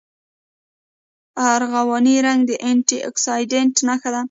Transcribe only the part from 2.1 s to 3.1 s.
رنګ د انټي